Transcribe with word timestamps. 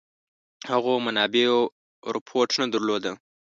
هغو 0.71 0.93
منابعو 1.05 1.61
رپوټ 2.15 2.49
نه 2.61 2.67
درلوده. 2.73 3.11